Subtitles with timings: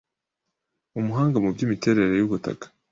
[0.99, 2.65] Umuhanga mu by’imiterere y’ubutaka